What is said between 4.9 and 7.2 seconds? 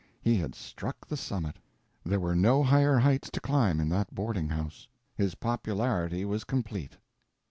His popularity was complete.